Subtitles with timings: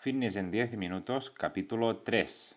[0.00, 2.54] Fitness en 10 minutos, capítulo 3.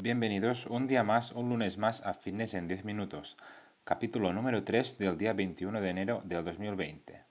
[0.00, 3.36] Bienvenidos un día más, un lunes más a Fitness en 10 minutos,
[3.88, 7.24] capítulo número 3 del día 21 de enero del 2020.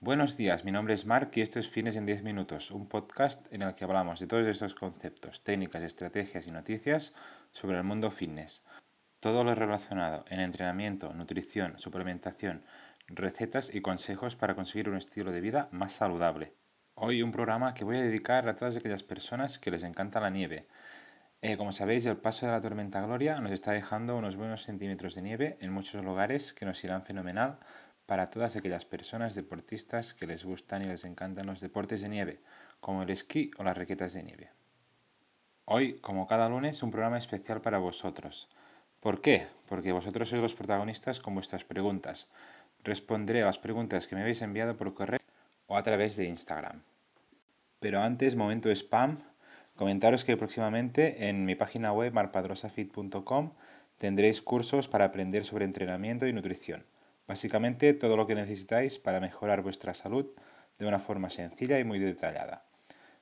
[0.00, 3.52] Buenos días, mi nombre es Mark y esto es Fitness en 10 minutos, un podcast
[3.52, 7.12] en el que hablamos de todos estos conceptos, técnicas, estrategias y noticias
[7.50, 8.62] sobre el mundo fitness.
[9.20, 12.64] Todo lo relacionado en entrenamiento, nutrición, suplementación,
[13.06, 16.54] recetas y consejos para conseguir un estilo de vida más saludable.
[16.94, 20.30] Hoy un programa que voy a dedicar a todas aquellas personas que les encanta la
[20.30, 20.66] nieve
[21.40, 25.14] eh, como sabéis, el paso de la tormenta Gloria nos está dejando unos buenos centímetros
[25.14, 27.58] de nieve en muchos lugares que nos irán fenomenal
[28.06, 32.40] para todas aquellas personas deportistas que les gustan y les encantan los deportes de nieve,
[32.80, 34.50] como el esquí o las raquetas de nieve.
[35.66, 38.48] Hoy, como cada lunes, un programa especial para vosotros.
[39.00, 39.46] ¿Por qué?
[39.68, 42.28] Porque vosotros sois los protagonistas con vuestras preguntas.
[42.82, 45.20] Responderé a las preguntas que me habéis enviado por correo
[45.66, 46.82] o a través de Instagram.
[47.78, 49.18] Pero antes, momento spam
[49.78, 53.52] Comentaros que próximamente en mi página web marpadrosafit.com
[53.96, 56.84] tendréis cursos para aprender sobre entrenamiento y nutrición.
[57.28, 60.26] Básicamente todo lo que necesitáis para mejorar vuestra salud
[60.80, 62.64] de una forma sencilla y muy detallada.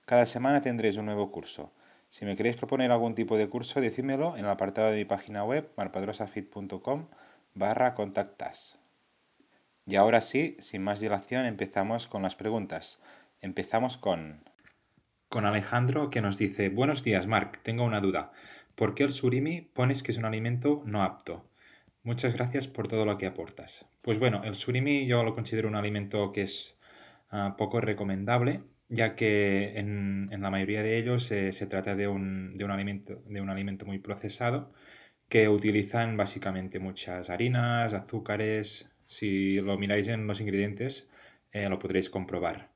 [0.06, 1.72] Cada semana tendréis un nuevo curso.
[2.08, 5.44] Si me queréis proponer algún tipo de curso, decídmelo en el apartado de mi página
[5.44, 7.08] web marpadrosafit.com
[7.52, 8.78] barra contactas.
[9.84, 12.98] Y ahora sí, sin más dilación, empezamos con las preguntas.
[13.42, 14.40] Empezamos con
[15.28, 18.32] con Alejandro que nos dice, buenos días Marc, tengo una duda.
[18.74, 21.48] ¿Por qué el surimi pones que es un alimento no apto?
[22.02, 23.86] Muchas gracias por todo lo que aportas.
[24.02, 26.78] Pues bueno, el surimi yo lo considero un alimento que es
[27.30, 33.22] ah, poco recomendable, ya que en, la mayoría de ellos se trata de un, alimento,
[33.26, 34.72] de un alimento muy procesado
[35.28, 38.90] que utilizan básicamente muchas harinas, azúcares.
[39.06, 41.10] Si lo miráis en los ingredientes,
[41.52, 42.75] eh, lo podréis comprobar.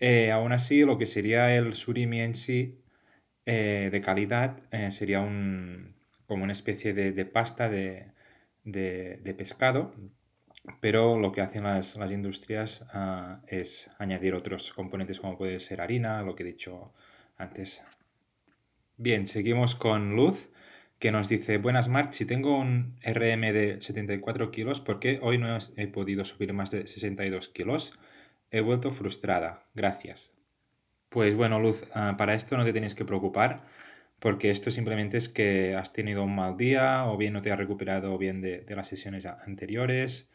[0.00, 2.80] Eh, aún así, lo que sería el surimi en sí,
[3.46, 5.94] eh, de calidad, eh, sería un,
[6.26, 8.12] como una especie de, pasta de,
[9.36, 9.94] pescado,
[10.80, 16.22] pero lo que hacen las, industrias ah, es añadir otros componentes como puede ser harina,
[16.22, 16.94] lo que he dicho
[17.36, 17.82] antes.
[18.96, 20.48] Bien, seguimos con Luz,
[20.98, 25.38] que nos dice, buenas Marc, si tengo un RM de 74 kilos, ¿por qué hoy
[25.38, 27.98] no he podido subir más de 62 kilos?
[28.50, 29.68] He vuelto frustrada.
[29.74, 30.30] Gracias.
[31.08, 33.66] Pues bueno, Luz, ah, para esto no te tienes que preocupar,
[34.20, 37.58] porque esto simplemente es que has tenido un mal día o bien no te has
[37.58, 40.30] recuperado bien de, las sesiones anteriores.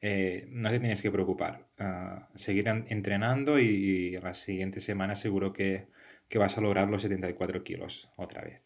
[0.00, 1.68] Eh, no te tienes que preocupar.
[1.80, 5.88] Uh, seguir entrenando y, la las siguientes semanas seguro que,
[6.34, 8.62] vas a lograr los 74 kilos otra vez.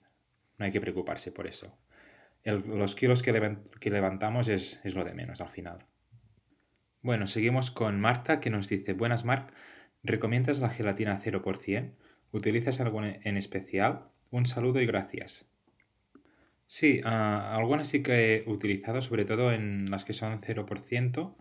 [0.59, 1.79] No hay que preocuparse por eso.
[2.45, 3.33] los kilos que,
[3.91, 5.87] levantamos es lo de menos al final.
[7.03, 9.55] Bueno, seguimos con Marta que nos dice, buenas Marc,
[10.03, 11.93] ¿recomiendas la gelatina 0%?
[12.31, 14.11] ¿Utilizas alguna en especial?
[14.31, 15.47] Un saludo y gracias.
[16.67, 21.37] Sí, ah, algunas sí que he utilizado, sobre todo en las que son 0%,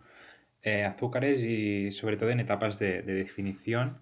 [0.61, 3.99] eh, azúcares y sobre todo en etapas de, definición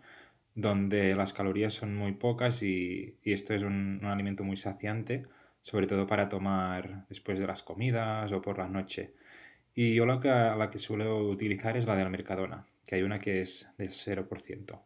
[0.55, 5.25] donde las calorías son muy pocas y, esto es un, alimento muy saciante,
[5.61, 9.13] sobre todo para tomar después de las comidas o por la noche.
[9.79, 13.03] Y yo la que, la que suelo utilizar es la de la Mercadona, que hay
[13.03, 14.81] una que es del 0%.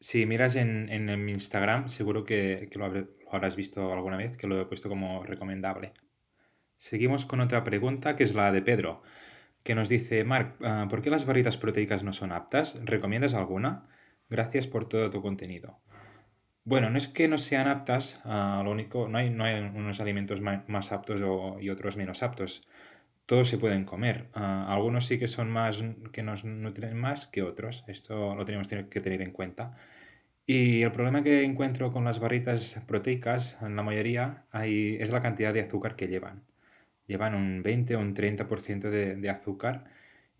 [0.00, 2.92] Si miras en, en, mi Instagram, seguro que, lo,
[3.30, 5.94] habrás visto alguna vez, que lo he puesto como recomendable.
[6.76, 9.02] Seguimos con otra pregunta, que es la de Pedro,
[9.62, 12.78] que nos dice, Marc, ah, ¿por qué las barritas proteicas no son aptas?
[12.84, 13.88] ¿Recomiendas alguna?
[14.28, 15.78] Gracias por todo tu contenido.
[16.64, 20.00] Bueno, no es que no sean aptas, ah, lo único, no hay, no hay unos
[20.00, 21.18] alimentos más aptos
[21.62, 22.68] y otros menos aptos
[23.26, 24.28] todos se pueden comer.
[24.34, 27.84] Ah, algunos sí que son más, que nos nutren más que otros.
[27.88, 29.76] Esto lo tenemos que tener en cuenta.
[30.46, 35.22] Y el problema que encuentro con las barritas proteicas, en la mayoría, hay, es la
[35.22, 36.42] cantidad de azúcar que llevan.
[37.06, 39.84] Llevan un 20 o un 30% de, de azúcar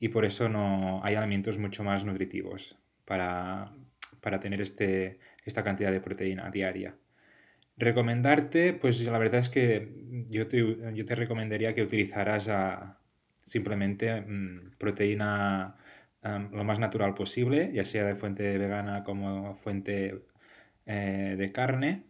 [0.01, 3.73] y por eso no hay alimentos mucho más nutritivos para,
[4.21, 6.97] para tener este, esta cantidad de proteína diaria.
[7.83, 12.49] Recomendarte, pues la verdad es que yo te, yo te recomendaría que utilizaras
[13.43, 15.77] simplemente mm, proteína
[16.23, 20.23] lo más natural posible, ya sea de fuente vegana como fuente
[20.87, 22.05] eh, de carne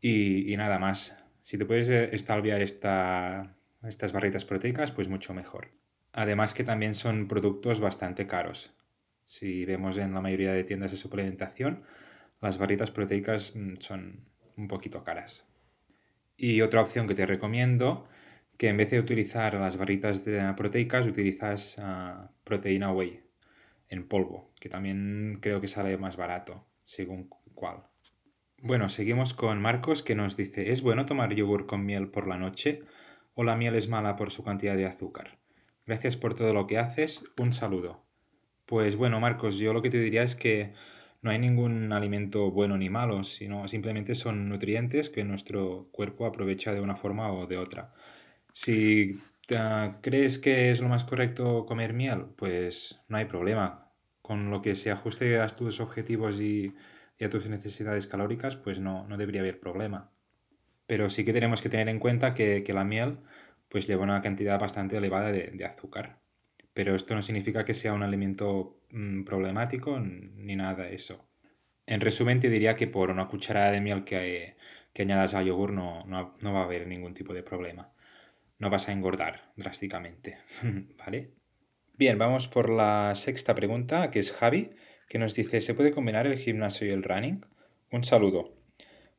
[0.00, 1.16] y, nada más.
[1.42, 5.72] Si te puedes eh, estalviar esta, estas barritas proteicas, pues mucho mejor.
[6.12, 8.72] Además que también son productos bastante caros.
[9.26, 11.82] Si vemos en la mayoría de tiendas de suplementación,
[12.40, 15.46] las barritas proteicas mm, son un poquito caras.
[16.36, 18.06] Y otra opción que te recomiendo,
[18.58, 23.22] que en vez de utilizar las barritas de proteicas, utilizas ah, proteína whey
[23.88, 27.84] en polvo, que también creo que sale más barato, según cuál.
[28.60, 32.38] Bueno, seguimos con Marcos que nos dice, ¿es bueno tomar yogur con miel por la
[32.38, 32.82] noche
[33.34, 35.38] o la miel es mala por su cantidad de azúcar?
[35.86, 37.24] Gracias por todo lo que haces.
[37.40, 38.04] Un saludo.
[38.66, 40.74] Pues bueno, Marcos, yo lo que te diría es que
[41.22, 46.72] no hay ningún alimento bueno ni malo, sino simplemente son nutrientes que nuestro cuerpo aprovecha
[46.72, 47.92] de una forma o de otra.
[48.52, 49.20] Si
[50.02, 53.92] crees que es lo más correcto comer miel, pues no hay problema.
[54.22, 56.74] Con lo que se ajuste a tus objetivos y,
[57.20, 60.10] a tus necesidades calóricas, pues no, debería haber problema.
[60.86, 63.18] Pero sí que tenemos que tener en cuenta que la miel
[63.68, 66.18] pues lleva una cantidad bastante elevada de, azúcar.
[66.78, 71.28] Pero esto no significa que sea un alimento mm, problemático ni nada de eso.
[71.86, 74.54] En resumen, te diría que por una cucharada de miel que,
[74.92, 77.92] que añadas al yogur no, no, va a haber ningún tipo de problema.
[78.60, 80.38] No vas a engordar drásticamente.
[80.98, 81.32] ¿Vale?
[81.94, 84.70] Bien, vamos por la sexta pregunta, que es Javi,
[85.08, 87.44] que nos dice, ¿se puede combinar el gimnasio y el running?
[87.90, 88.54] Un saludo.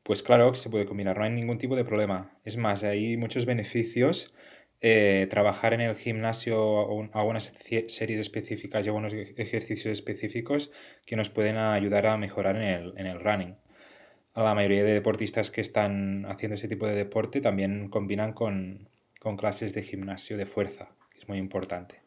[0.02, 2.38] Pues claro que se puede combinar, no hay ningún tipo de problema.
[2.42, 4.32] Es más, hay muchos beneficios.
[4.82, 7.52] Eh, trabajar en el gimnasio algunas
[7.88, 10.72] series específicas y algunos ejercicios específicos
[11.04, 13.56] que nos pueden ayudar a mejorar en el, en el running.
[14.34, 18.88] La mayoría de deportistas que están haciendo ese tipo de deporte también combinan con,
[19.36, 22.00] clases de gimnasio de fuerza, que es muy importante.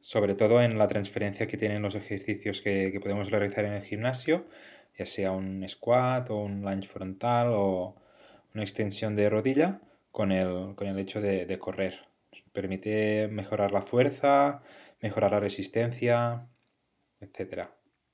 [0.00, 3.82] Sobre todo en la transferencia que tienen los ejercicios que, que podemos realizar en el
[3.82, 4.46] gimnasio
[4.98, 7.94] ya sea un squat o un lunge frontal o
[8.54, 9.80] una extensión de rodilla
[10.10, 12.07] con el, con el hecho de, correr.
[12.58, 14.62] Permite mejorar la fuerza,
[15.00, 16.48] mejorar la resistencia,
[17.20, 17.68] etc.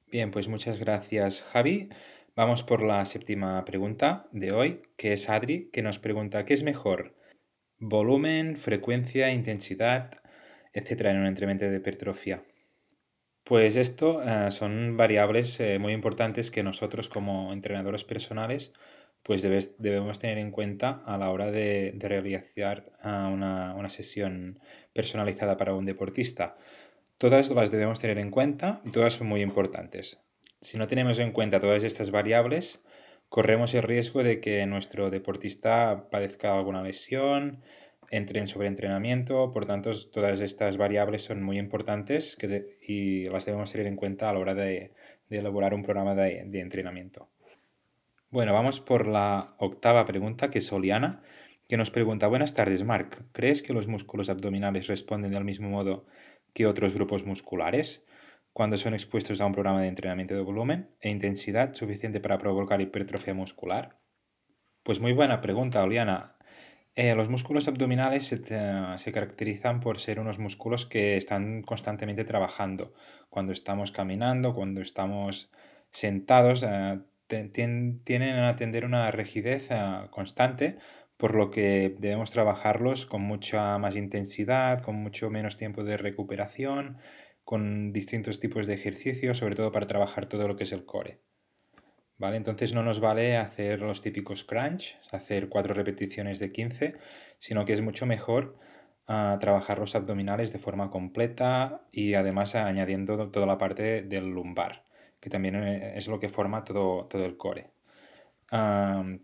[0.07, 1.89] Bien, pues muchas gracias Javi.
[2.37, 6.63] Vamos por la séptima pregunta de hoy, que es Adri, que nos pregunta, ¿qué es
[6.63, 7.17] mejor?
[7.79, 10.21] Volumen, frecuencia, intensidad,
[10.75, 12.45] etcétera, en un entrenamiento de hipertrofia.
[13.45, 18.75] Pues esto eh, son variables eh, muy importantes que nosotros como entrenadores personales
[19.25, 24.61] pues debemos tener en cuenta a la hora de, realizar ah, una, sesión
[24.93, 26.57] personalizada para un deportista.
[27.17, 30.21] Todas las debemos tener en cuenta y todas son muy importantes.
[30.61, 32.85] Si no tenemos en cuenta todas estas variables,
[33.31, 37.63] corremos el riesgo de que nuestro deportista padezca alguna lesión,
[38.11, 42.37] entre en sobreentrenamiento, por tanto todas estas variables son muy importantes
[42.87, 44.93] y las debemos tener en cuenta a la hora de,
[45.31, 47.29] elaborar un programa de, entrenamiento.
[48.35, 51.23] Bueno, vamos por la octava pregunta, que es Oliana,
[51.69, 56.05] que nos pregunta, buenas tardes, Marc, ¿crees que los músculos abdominales responden del mismo modo
[56.53, 58.05] que otros grupos musculares
[58.53, 62.81] cuando son expuestos a un programa de entrenamiento de volumen e intensidad suficiente para provocar
[62.81, 64.01] hipertrofia muscular?
[64.83, 66.35] Pues muy buena pregunta, Oliana.
[66.97, 72.95] Eh, los músculos abdominales se, caracterizan por ser unos músculos que están constantemente trabajando.
[73.31, 75.53] Cuando estamos caminando, cuando estamos
[75.93, 80.79] sentados, eh, tienen a tener una rigidez eh, constante,
[81.17, 86.99] por lo que debemos trabajarlos con mucha más intensidad, con mucho menos tiempo de recuperación,
[87.45, 91.21] con distintos tipos de ejercicios, sobre todo para trabajar todo lo que es el core.
[92.19, 92.37] ¿vale?
[92.37, 96.95] Entonces no nos vale hacer los típicos crunch, hacer cuatro repeticiones de 15,
[97.39, 98.59] sino que es mucho mejor
[99.07, 104.85] ah, trabajar los abdominales de forma completa y además añadiendo toda la parte del lumbar,
[105.25, 107.71] que también eh, es lo que forma todo, todo el core.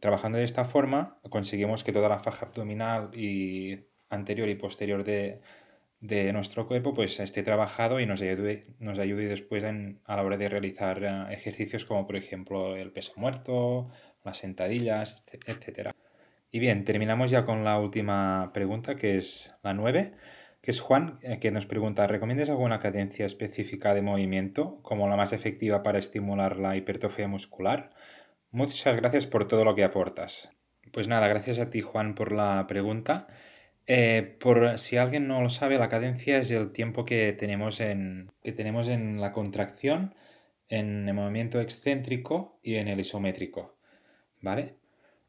[0.00, 3.78] trabajando de esta forma conseguimos que toda la faja abdominal y
[4.08, 5.40] anterior y posterior de,
[6.00, 10.38] de nuestro cuerpo pues esté trabajado y nos ayude, nos ayude después a la hora
[10.38, 13.90] de realizar eh, ejercicios como por ejemplo el peso muerto,
[14.24, 15.90] las sentadillas, etc.
[16.50, 20.14] Y bien, terminamos ya con la última pregunta que es la 9,
[20.60, 25.16] que es Juan, eh, que nos pregunta, ¿recomiendas alguna cadencia específica de movimiento como la
[25.16, 27.90] más efectiva para estimular la hipertrofia muscular?
[28.50, 30.50] Muchas gracias por todo lo que aportas.
[30.92, 33.28] Pues nada, gracias a ti Juan por la pregunta.
[33.86, 38.30] Eh, por si alguien no lo sabe, la cadencia es el tiempo que tenemos en,
[38.42, 40.14] que tenemos en la contracción,
[40.68, 43.76] en el movimiento excéntrico y en el isométrico.
[44.40, 44.76] ¿Vale?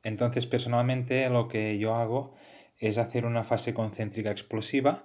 [0.03, 2.33] Entonces, personalmente lo que yo hago
[2.81, 5.03] es hacer una fase concéntrica explosiva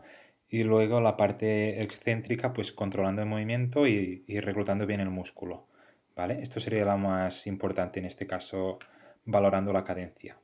[0.48, 5.68] y luego la parte excéntrica, pues controlando el movimiento y, y reclutando bien el músculo.
[6.16, 6.40] ¿Vale?
[6.42, 8.78] Esto sería lo más importante en este caso,
[9.26, 10.38] valorando la cadencia.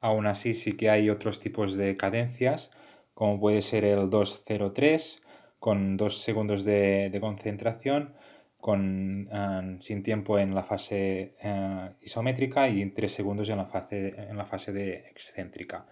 [0.00, 2.72] Aún así sí que hay otros tipos de cadencias,
[3.14, 5.22] como puede ser el 203
[5.60, 8.14] con dos segundos de, concentración,
[8.56, 14.14] con, ah, sin tiempo en la fase ah, isométrica y tres segundos en la fase,
[14.16, 15.86] en la fase de excéntrica.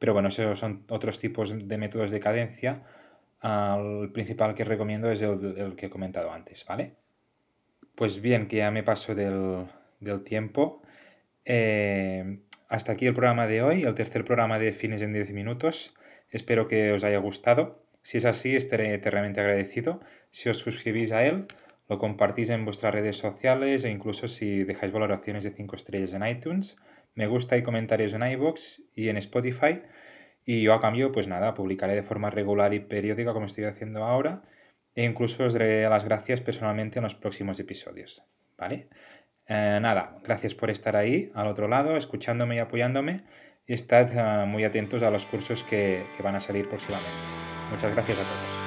[0.00, 2.82] Pero bueno, esos son otros tipos de métodos de cadencia.
[3.42, 6.96] el principal que recomiendo es el, que he comentado antes, ¿vale?
[7.94, 9.68] Pues bien, que ya me paso del,
[10.24, 10.82] tiempo.
[11.44, 15.94] Eh, hasta aquí el programa de hoy, el tercer programa de Fines en 10 minutos.
[16.30, 17.84] Espero que os haya gustado.
[18.02, 20.00] Si es así, estaré eternamente agradecido.
[20.30, 21.46] Si os suscribís a él,
[21.90, 26.26] lo compartís en vuestras redes sociales e incluso si dejáis valoraciones de 5 estrellas en
[26.26, 26.78] iTunes,
[27.14, 29.82] me gusta y comentarios en iVoox y en Spotify.
[30.44, 34.04] Y yo a cambio, pues nada, publicaré de forma regular y periódica como estoy haciendo
[34.04, 34.42] ahora.
[34.94, 38.22] E incluso os daré las gracias personalmente en los próximos episodios.
[38.56, 38.88] ¿Vale?
[39.46, 43.24] Eh, nada, gracias por estar ahí, al otro lado, escuchándome y apoyándome.
[43.66, 47.10] Y estad eh, muy atentos a los cursos que, que van a salir próximamente.
[47.70, 48.59] Muchas gracias a todos.